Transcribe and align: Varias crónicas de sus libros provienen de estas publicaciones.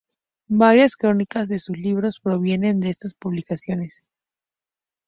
Varias 0.49 0.95
crónicas 0.95 1.47
de 1.47 1.59
sus 1.59 1.77
libros 1.77 2.19
provienen 2.19 2.79
de 2.79 2.89
estas 2.89 3.13
publicaciones. 3.13 4.01